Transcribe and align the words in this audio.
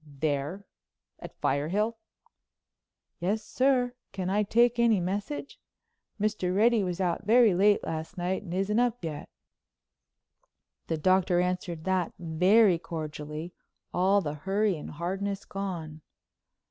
"There, 0.03 0.65
at 1.19 1.39
Firehill?" 1.41 1.93
"Yes, 3.19 3.45
sir. 3.45 3.93
Can 4.11 4.31
I 4.31 4.41
take 4.41 4.79
any 4.79 4.99
message? 4.99 5.59
Mr. 6.19 6.55
Reddy 6.55 6.83
was 6.83 6.99
out 6.99 7.23
very 7.27 7.53
late 7.53 7.83
last 7.83 8.17
night 8.17 8.41
and 8.41 8.51
isn't 8.51 8.79
up 8.79 9.03
yet." 9.05 9.29
The 10.87 10.97
Doctor 10.97 11.39
answered 11.39 11.83
that 11.83 12.13
very 12.17 12.79
cordially, 12.79 13.53
all 13.93 14.21
the 14.21 14.33
hurry 14.33 14.75
and 14.75 14.89
hardness 14.89 15.45
gone. 15.45 16.01